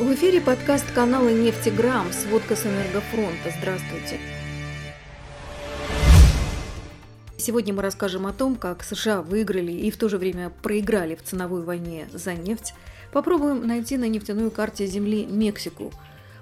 [0.00, 2.10] В эфире подкаст канала «Нефтеграмм.
[2.10, 3.52] Сводка с энергофронта».
[3.58, 4.18] Здравствуйте.
[7.36, 11.22] Сегодня мы расскажем о том, как США выиграли и в то же время проиграли в
[11.22, 12.72] ценовой войне за нефть.
[13.12, 15.92] Попробуем найти на нефтяной карте Земли Мексику.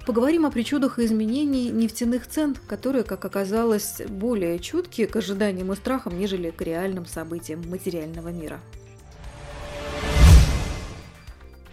[0.06, 5.75] Поговорим о причудах и изменений нефтяных цен, которые, как оказалось, более чутки к ожиданиям и
[5.75, 8.61] страхам, нежели к реальным событиям материального мира.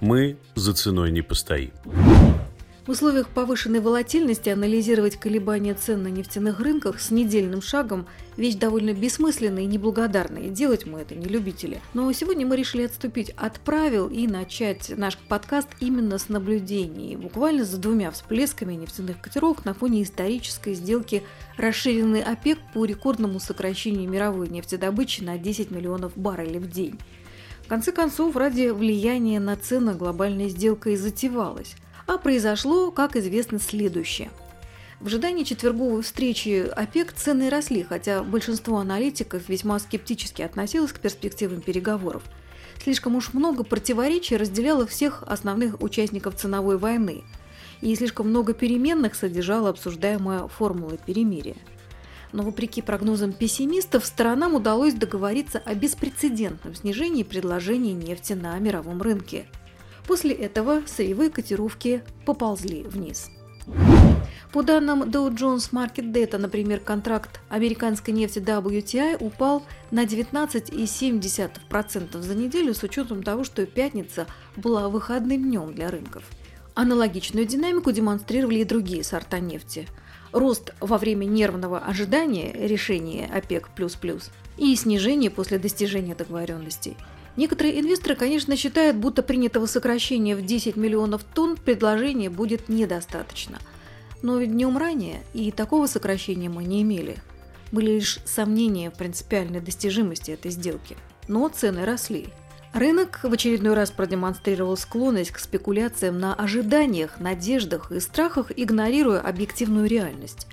[0.01, 1.71] Мы за ценой не постоим.
[2.85, 8.05] В условиях повышенной волатильности анализировать колебания цен на нефтяных рынках с недельным шагом–
[8.37, 11.81] вещь довольно бессмысленная и неблагодарная, делать мы это не любители.
[11.95, 17.63] Но сегодня мы решили отступить от правил и начать наш подкаст именно с наблюдений, буквально
[17.65, 21.23] за двумя всплесками нефтяных котировок на фоне исторической сделки
[21.57, 26.99] расширенной ОПЕК по рекордному сокращению мировой нефтедобычи на 10 миллионов баррелей в день.
[27.65, 31.75] В конце концов, ради влияния на цены глобальная сделка и затевалась.
[32.05, 34.29] А произошло, как известно, следующее.
[34.99, 41.61] В ожидании четверговой встречи ОПЕК цены росли, хотя большинство аналитиков весьма скептически относилось к перспективам
[41.61, 42.21] переговоров.
[42.83, 47.23] Слишком уж много противоречий разделяло всех основных участников ценовой войны,
[47.81, 51.55] и слишком много переменных содержала обсуждаемая формула перемирия.
[52.35, 59.47] Но вопреки прогнозам пессимистов, сторонам удалось договориться о беспрецедентном снижении предложений нефти на мировом рынке–
[60.07, 63.29] После этого сырьевые котировки поползли вниз.
[64.51, 72.35] По данным Dow Jones Market Data, например, контракт американской нефти WTI упал на 19,7% за
[72.35, 76.23] неделю с учетом того, что пятница была выходным днем для рынков.
[76.75, 79.87] Аналогичную динамику демонстрировали и другие сорта нефти.
[80.35, 83.69] Рост во время нервного ожидания решения ОПЕК++
[84.57, 86.95] и снижение после достижения договоренностей–
[87.37, 93.59] Некоторые инвесторы, конечно, считают, будто принятого сокращения в 10 миллионов тонн предложения будет недостаточно.
[94.21, 97.17] Но ведь днем ранее и такого сокращения мы не имели.
[97.71, 100.95] Были лишь сомнения в принципиальной достижимости этой сделки.
[101.27, 102.27] Но цены росли.
[102.75, 109.87] Рынок в очередной раз продемонстрировал склонность к спекуляциям на ожиданиях, надеждах и страхах, игнорируя объективную
[109.87, 110.45] реальность.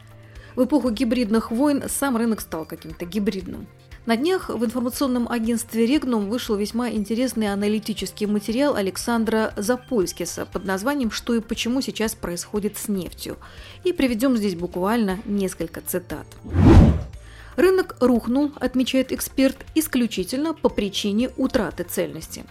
[0.55, 3.67] В эпоху гибридных войн сам рынок стал каким-то гибридным.
[4.07, 11.11] На днях в информационном агентстве «Регнум» вышел весьма интересный аналитический материал Александра Запольскиса под названием
[11.11, 13.37] «Что и почему сейчас происходит с нефтью».
[13.83, 16.29] И приведем здесь буквально несколько цитат.
[17.57, 22.45] Рынок рухнул, отмечает эксперт, исключительно по причине утраты цельности.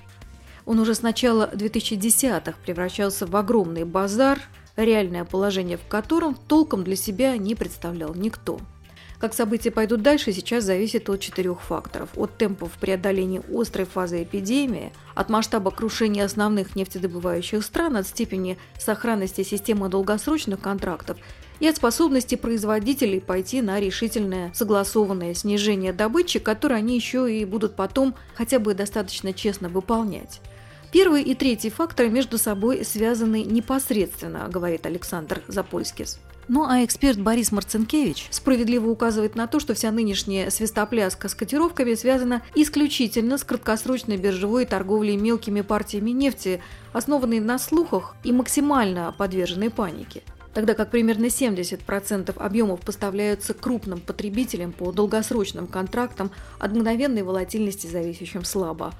[0.66, 4.40] Он уже с начала 2010-х превращался в огромный базар,
[4.76, 8.60] реальное положение в котором толком для себя не представлял никто–
[9.22, 12.10] как события пойдут дальше, сейчас зависит от четырех факторов.
[12.16, 19.44] От темпов преодоления острой фазы эпидемии, от масштаба крушения основных нефтедобывающих стран, от степени сохранности
[19.44, 21.20] системы долгосрочных контрактов
[21.60, 27.76] и от способности производителей пойти на решительное согласованное снижение добычи, которое они еще и будут
[27.76, 30.42] потом хотя бы достаточно честно выполнять.
[30.92, 36.20] Первый и третий факторы между собой связаны непосредственно, говорит Александр Запольскис.
[36.48, 41.94] Ну а эксперт Борис Марцинкевич справедливо указывает на то, что вся нынешняя свистопляска с котировками
[41.94, 46.62] связана исключительно с краткосрочной биржевой торговлей мелкими партиями нефти,
[46.94, 54.72] основанной на слухах и максимально подверженной панике тогда как примерно 70% объемов поставляются крупным потребителям
[54.72, 58.94] по долгосрочным контрактам, от мгновенной волатильности зависящим слабо.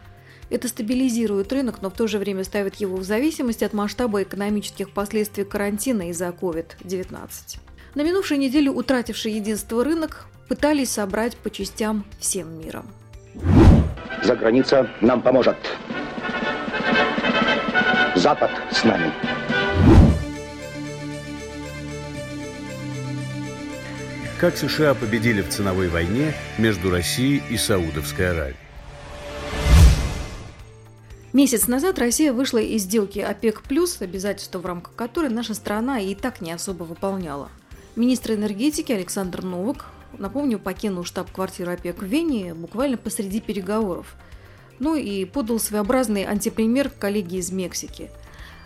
[0.52, 4.92] Это стабилизирует рынок, но в то же время ставит его в зависимость от масштаба экономических
[4.92, 7.58] последствий карантина из-за COVID-19.
[7.96, 12.86] На минувшей неделе утративший единство рынок пытались собрать по частям всем миром.
[14.24, 15.56] За граница нам поможет.
[18.16, 19.14] Запад с нами.
[24.38, 28.71] Как США победили в ценовой войне между Россией и Саудовской Аравией.
[31.34, 33.62] Месяц назад Россия вышла из сделки ОПЕК+,
[34.02, 37.50] обязательства в рамках которой наша страна и так не особо выполняла.
[37.96, 39.86] Министр энергетики Александр Новак,
[40.18, 44.16] напомню, покинул штаб-квартиру ОПЕК в Вене буквально посреди переговоров.
[44.80, 48.10] Ну и подал своеобразный антипример коллеги из Мексики.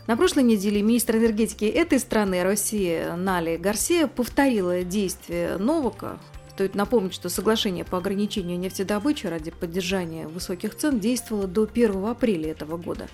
[0.08, 6.20] На прошлой неделе министр энергетики этой страны, России, Нали Гарсия, повторила действия Новака,
[6.56, 12.52] Стоит напомнить, что соглашение по ограничению нефтедобычи ради поддержания высоких цен действовало до 1 апреля
[12.52, 13.10] этого года.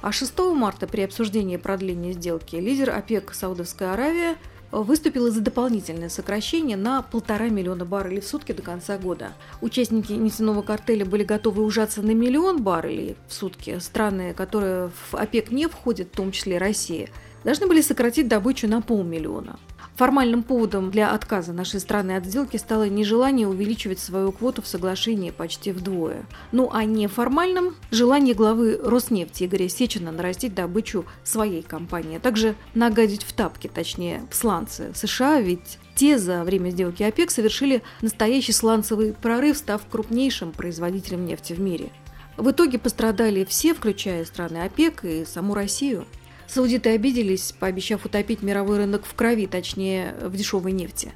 [0.00, 4.36] А 6 марта при обсуждении продления сделки лидер ОПЕК Саудовская Аравия
[4.72, 9.32] выступила за дополнительное сокращение на полтора миллиона баррелей в сутки до конца года.
[9.60, 13.78] Участники нефтяного картеля были готовы ужаться на миллион баррелей в сутки.
[13.78, 17.10] Страны, которые в ОПЕК не входят, в том числе Россия,
[17.44, 19.58] должны были сократить добычу на полмиллиона.
[19.96, 25.30] Формальным поводом для отказа нашей страны от сделки стало нежелание увеличивать свою квоту в соглашении
[25.30, 26.26] почти вдвое.
[26.52, 33.24] Ну а неформальным– желание главы Роснефти Игоря Сечина нарастить добычу своей компании, а также нагадить
[33.24, 39.14] в тапки, точнее в сланцы США, ведь те за время сделки ОПЕК совершили настоящий сланцевый
[39.14, 41.90] прорыв, став крупнейшим производителем нефти в мире.
[42.36, 46.04] В итоге пострадали все, включая страны ОПЕК и саму Россию.
[46.48, 51.12] Саудиты обиделись, пообещав утопить мировой рынок в крови, точнее, в дешевой нефти.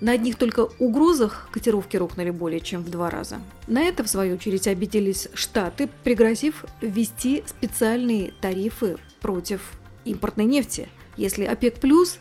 [0.00, 3.40] На одних только угрозах котировки рухнули более чем в два раза.
[3.66, 9.60] На это, в свою очередь, обиделись Штаты, пригрозив ввести специальные тарифы против
[10.06, 10.88] импортной нефти,
[11.18, 11.78] если ОПЕК+,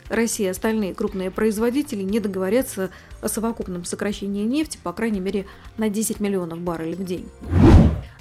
[0.10, 2.90] Россия и остальные крупные производители не договорятся
[3.22, 5.46] о совокупном сокращении нефти, по крайней мере,
[5.78, 7.30] на 10 миллионов баррелей в день.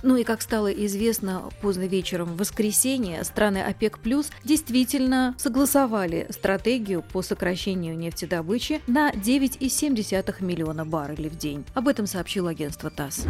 [0.03, 3.99] Ну и, как стало известно поздно вечером в воскресенье, страны ОПЕК+,
[4.45, 11.65] действительно согласовали стратегию по сокращению нефтедобычи на 9,7 миллиона баррелей в день.
[11.75, 13.25] Об этом сообщило агентство ТАСС.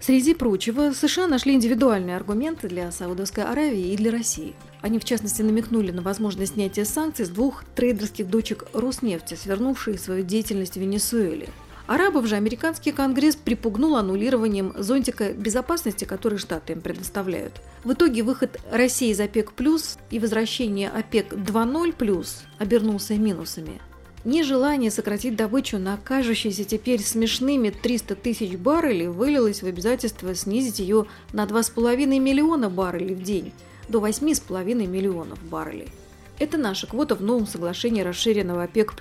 [0.00, 4.54] Среди прочего, США нашли индивидуальные аргументы для Саудовской Аравии и для России.
[4.82, 10.22] Они, в частности, намекнули на возможность снятия санкций с двух трейдерских дочек Роснефти, свернувших свою
[10.22, 11.48] деятельность в Венесуэле.
[11.86, 17.60] Арабов же американский конгресс припугнул аннулированием зонтика безопасности, который Штаты им предоставляют.
[17.84, 23.82] В итоге выход России из ОПЕК+, плюс и возвращение ОПЕК 2.0+, плюс обернулся минусами.
[24.24, 31.04] Нежелание сократить добычу на кажущиеся теперь смешными 300 тысяч баррелей вылилось в обязательство снизить ее
[31.34, 33.52] на 2,5 миллиона баррелей в день
[33.90, 35.90] до 8,5 миллионов баррелей.
[36.38, 38.94] Это наша квота в новом соглашении расширенного ОПЕК++,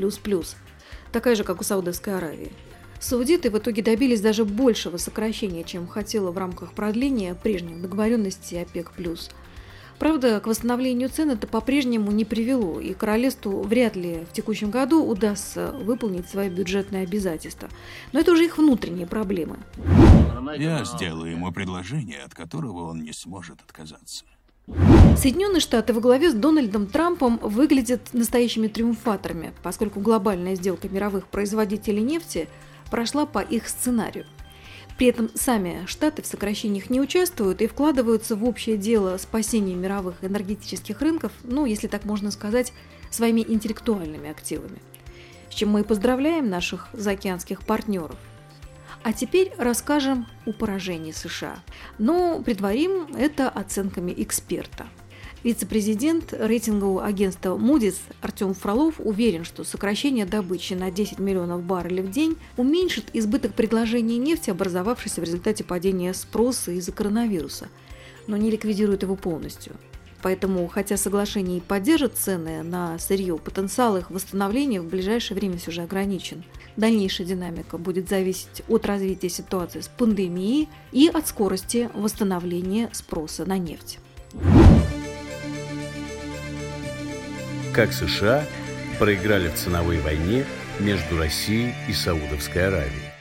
[1.14, 2.52] такая же, как у Саудовской Аравии.
[3.04, 8.92] Саудиты в итоге добились даже большего сокращения, чем хотела в рамках продления прежних договоренностей ОПЕК+.
[10.00, 15.06] Правда, к восстановлению цен это по-прежнему не привело, и королевству вряд ли в текущем году
[15.06, 17.68] удастся выполнить свои бюджетные обязательства.
[18.14, 19.58] Но это уже их внутренние проблемы.
[20.58, 24.24] Я сделаю ему предложение, от которого он не сможет отказаться.
[25.18, 32.02] Соединенные Штаты во главе с Дональдом Трампом выглядят настоящими триумфаторами, поскольку глобальная сделка мировых производителей
[32.02, 32.48] нефти–
[32.94, 34.28] прошла по их сценарию.
[35.00, 40.24] При этом сами Штаты в сокращениях не участвуют и вкладываются в общее дело спасения мировых
[40.24, 42.72] энергетических рынков, ну, если так можно сказать,
[43.10, 44.78] своими интеллектуальными активами.
[45.50, 48.20] С чем мы и поздравляем наших заокеанских партнеров.
[49.02, 51.64] А теперь расскажем о поражении США.
[51.98, 54.86] Но предварим это оценками эксперта–
[55.44, 62.10] Вице-президент рейтингового агентства Moody's Артем Фролов уверен, что сокращение добычи на 10 миллионов баррелей в
[62.10, 67.68] день уменьшит избыток предложения нефти, образовавшийся в результате падения спроса из-за коронавируса,
[68.26, 69.76] но не ликвидирует его полностью.
[70.22, 75.72] Поэтому, хотя соглашение и поддержит цены на сырье, потенциал их восстановления в ближайшее время все
[75.72, 76.46] же ограничен.
[76.78, 83.58] Дальнейшая динамика будет зависеть от развития ситуации с пандемией и от скорости восстановления спроса на
[83.58, 84.00] нефть.
[87.74, 88.46] Как США
[89.00, 90.46] проиграли в ценовой войне
[90.80, 93.14] между Россией и Саудовской Аравией.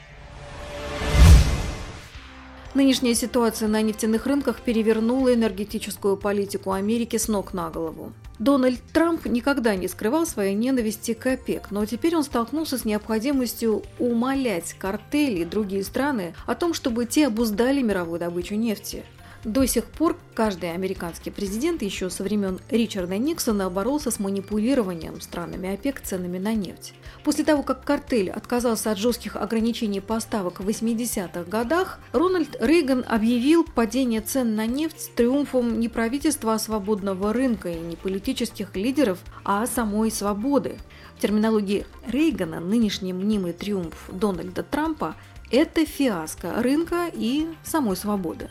[2.75, 8.13] Нынешняя ситуация на нефтяных рынках перевернула энергетическую политику Америки с ног на голову.
[8.39, 13.83] Дональд Трамп никогда не скрывал своей ненависти к ОПЕК, но теперь он столкнулся с необходимостью
[13.99, 19.03] умолять картели и другие страны о том, чтобы те обуздали мировую добычу нефти.
[19.43, 25.73] До сих пор каждый американский президент еще со времен Ричарда Никсона боролся с манипулированием странами
[25.73, 26.93] ОПЕК ценами на нефть.
[27.25, 33.65] После того, как картель отказался от жестких ограничений поставок в 80-х годах, Рональд Рейган объявил
[33.65, 39.19] падение цен на нефть с триумфом не правительства, а свободного рынка и не политических лидеров,
[39.43, 40.77] а самой свободы.
[41.17, 45.15] В терминологии Рейгана нынешний мнимый триумф Дональда Трампа–
[45.51, 48.49] это фиаско рынка и самой свободы.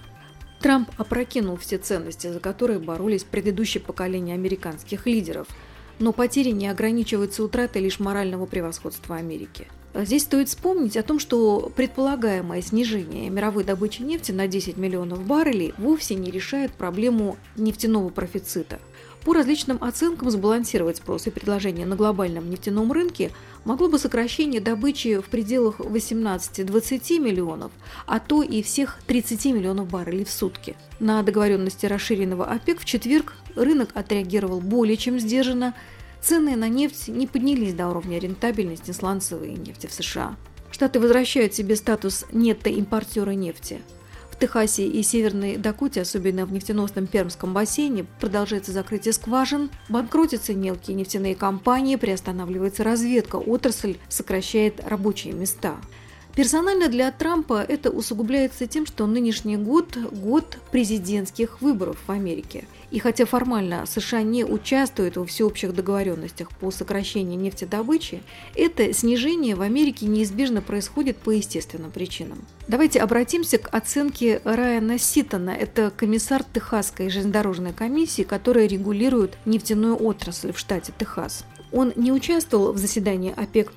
[0.63, 5.49] Трамп опрокинул все ценности, за которые боролись предыдущие поколения американских лидеров,
[5.99, 9.67] но потери не ограничиваются утратой лишь морального превосходства Америки.
[9.93, 15.75] Здесь стоит вспомнить о том, что предполагаемое снижение мировой добычи нефти на 10 миллионов баррелей
[15.79, 18.79] вовсе не решает проблему нефтяного профицита–
[19.25, 23.31] по различным оценкам сбалансировать спрос и предложение на глобальном нефтяном рынке
[23.65, 27.71] могло бы сокращение добычи в пределах 18-20 миллионов,
[28.07, 30.77] а то и всех 30 миллионов баррелей в сутки.
[30.99, 35.75] На договоренности расширенного ОПЕК в четверг рынок отреагировал более чем сдержанно.
[36.21, 40.37] цены на нефть не поднялись до уровня рентабельности сланцевой нефти в США.
[40.71, 43.83] Штаты возвращают себе статус нетто-импортера нефти–
[44.37, 51.35] Техасе и Северной Дакоте, особенно в нефтеносном Пермском бассейне, продолжается закрытие скважин, банкротятся мелкие нефтяные
[51.35, 55.77] компании, приостанавливается разведка, отрасль сокращает рабочие места.
[56.35, 62.65] Персонально для Трампа это усугубляется тем, что нынешний год– год президентских выборов в Америке.
[62.91, 68.23] И хотя формально США не участвуют во всеобщих договоренностях по сокращению нефтедобычи,
[68.55, 72.39] это снижение в Америке неизбежно происходит по естественным причинам.
[72.67, 75.51] Давайте обратимся к оценке Райана Ситона.
[75.51, 81.45] Это комиссар Техасской железнодорожной комиссии, которая регулирует нефтяную отрасль в штате Техас.
[81.73, 83.73] Он не участвовал в заседании ОПЕК+,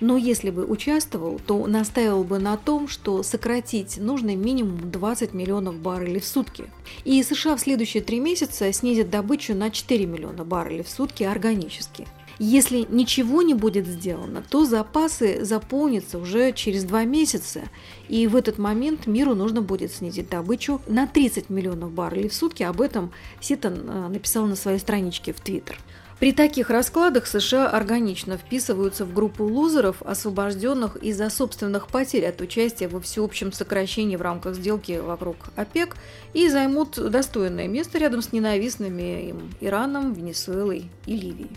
[0.00, 5.76] но если бы участвовал, то настаивал бы на том, что сократить нужно минимум 20 миллионов
[5.76, 6.70] баррелей в сутки.
[7.04, 12.06] И США в следующие три месяца снизит добычу на 4 миллиона баррелей в сутки органически.
[12.40, 17.62] Если ничего не будет сделано, то запасы заполнятся уже через два месяца,
[18.08, 22.62] и в этот момент миру нужно будет снизить добычу на 30 миллионов баррелей в сутки.
[22.62, 25.80] Об этом Ситон э, написал на своей страничке в Твиттер.
[26.18, 32.88] При таких раскладах США органично вписываются в группу лузеров, освобожденных из-за собственных потерь от участия
[32.88, 35.96] во всеобщем сокращении в рамках сделки вокруг ОПЕК
[36.34, 41.50] и займут достойное место рядом с ненавистными им Ираном, Венесуэлой и Ливией.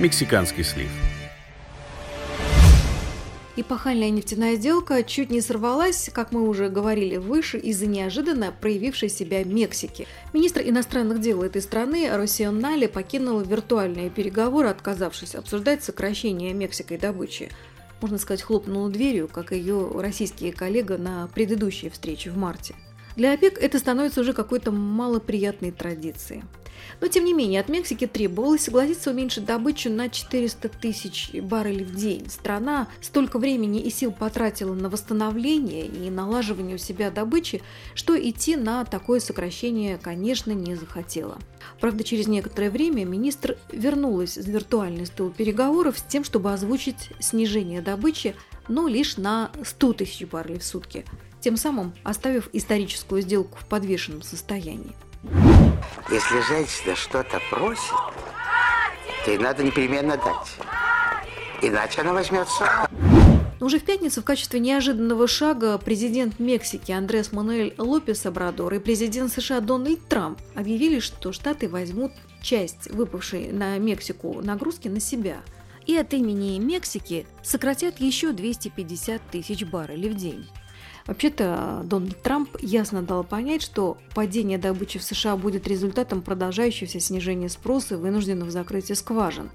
[0.00, 0.90] Мексиканский слив–
[3.56, 9.42] Эпохальная нефтяная сделка чуть не сорвалась, как мы уже говорили выше, из-за неожиданно проявившей себя
[9.42, 10.06] Мексики.
[10.32, 17.50] Министр иностранных дел этой страны Росион Нали покинул виртуальные переговоры, отказавшись обсуждать сокращение Мексикой добычи.
[18.00, 22.74] Можно сказать, хлопнула дверью, как ее российские коллега на предыдущей встрече в марте.
[23.20, 26.42] Для ОПЕК это становится уже какой-то малоприятной традицией.
[27.02, 31.94] Но, тем не менее, от Мексики требовалось согласиться уменьшить добычу на 400 тысяч баррелей в
[31.94, 32.30] день.
[32.30, 37.60] Страна столько времени и сил потратила на восстановление и налаживание у себя добычи,
[37.94, 41.36] что идти на такое сокращение, конечно, не захотела.
[41.78, 47.82] Правда, через некоторое время министр вернулась в виртуальный стол переговоров с тем, чтобы озвучить снижение
[47.82, 48.34] добычи,
[48.66, 51.04] но лишь на 100 тысяч баррелей в сутки,
[51.40, 54.94] тем самым оставив историческую сделку в подвешенном состоянии.
[56.10, 57.94] Если женщина что-то просит,
[59.24, 60.56] то ей надо непременно дать.
[61.62, 62.88] Иначе она возьмется.
[63.60, 69.30] Уже в пятницу в качестве неожиданного шага президент Мексики Андрес Мануэль Лопес Обрадор и президент
[69.30, 75.42] США Дональд Трамп объявили, что Штаты возьмут часть выпавшей на Мексику нагрузки на себя.
[75.86, 80.46] И от имени Мексики сократят еще 250 тысяч баррелей в день.
[81.06, 87.48] Вообще-то Дональд Трамп ясно дал понять, что падение добычи в США будет результатом продолжающегося снижения
[87.48, 89.50] спроса и вынужденного закрытия скважин,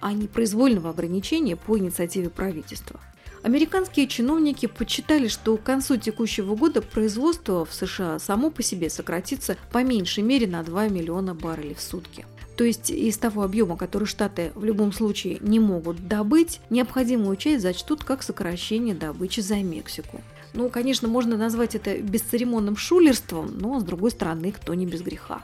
[0.00, 3.00] а не произвольного ограничения по инициативе правительства.
[3.42, 9.56] Американские чиновники подсчитали, что к концу текущего года производство в США само по себе сократится
[9.72, 12.26] по меньшей мере на 2 миллиона баррелей в сутки.
[12.56, 17.62] То есть из того объема, который Штаты в любом случае не могут добыть, необходимую часть
[17.62, 20.20] зачтут как сокращение добычи за Мексику.
[20.52, 25.42] Ну, конечно, можно назвать это бесцеремонным шулерством, но, с другой стороны, кто не без греха.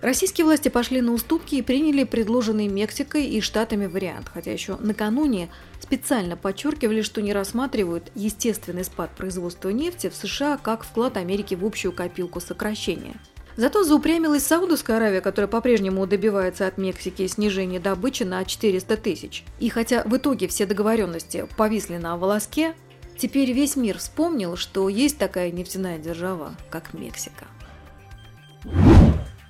[0.00, 5.50] Российские власти пошли на уступки и приняли предложенный Мексикой и Штатами вариант, хотя еще накануне
[5.78, 11.66] специально подчеркивали, что не рассматривают естественный спад производства нефти в США как вклад Америки в
[11.66, 13.16] общую копилку сокращения.
[13.56, 19.44] Зато заупрямилась Саудовская Аравия, которая по-прежнему добивается от Мексики снижения добычи на 400 тысяч.
[19.58, 22.74] И хотя в итоге все договоренности повисли на волоске,
[23.20, 27.44] Теперь весь мир вспомнил, что есть такая нефтяная держава, как Мексика.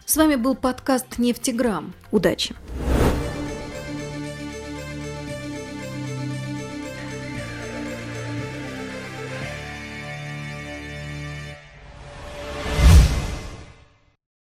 [0.04, 1.94] С вами был подкаст «Нефтеграмм».
[2.10, 2.56] Удачи!